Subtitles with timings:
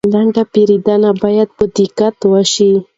[0.13, 2.71] لنډه پیرودنه باید په دقت وشي.